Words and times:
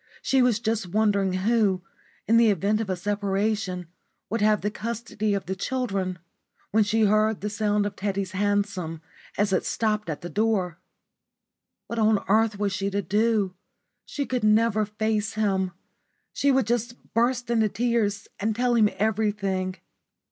She 0.23 0.41
was 0.41 0.59
just 0.59 0.87
wondering 0.87 1.31
who, 1.33 1.83
in 2.27 2.37
the 2.37 2.49
event 2.49 2.81
of 2.81 2.89
a 2.89 2.95
separation, 2.95 3.85
would 4.31 4.41
have 4.41 4.61
the 4.61 4.71
custody 4.71 5.35
of 5.35 5.45
the 5.45 5.55
children, 5.55 6.17
when 6.71 6.83
she 6.83 7.05
heard 7.05 7.41
the 7.41 7.51
sound 7.51 7.85
of 7.85 7.95
Teddy's 7.95 8.31
hansom 8.31 9.03
as 9.37 9.53
it 9.53 9.63
stopped 9.63 10.09
at 10.09 10.21
the 10.21 10.27
door. 10.29 10.79
What 11.85 11.99
on 11.99 12.17
earth 12.27 12.57
was 12.57 12.73
she 12.73 12.89
to 12.89 13.03
do? 13.03 13.53
She 14.03 14.25
could 14.25 14.43
never 14.43 14.85
face 14.87 15.33
him. 15.35 15.69
She 16.33 16.51
would 16.51 16.65
just 16.65 16.95
burst 17.13 17.51
into 17.51 17.69
tears 17.69 18.27
and 18.39 18.55
tell 18.55 18.73
him 18.73 18.89
everything. 18.97 19.75